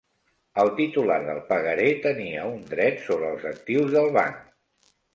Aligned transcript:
El 0.63 0.71
titular 0.79 1.17
del 1.27 1.41
pagaré 1.51 1.87
tenia 2.07 2.49
un 2.55 2.59
dret 2.75 3.07
sobre 3.07 3.33
els 3.37 3.49
actius 3.55 3.97
del 4.01 4.15
banc. 4.21 4.45